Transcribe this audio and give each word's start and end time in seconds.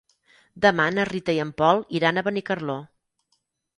Demà 0.65 0.87
na 0.95 1.03
Rita 1.11 1.35
i 1.39 1.43
en 1.45 1.51
Pol 1.61 1.83
iran 1.99 2.17
a 2.17 2.25
Benicarló. 2.29 2.79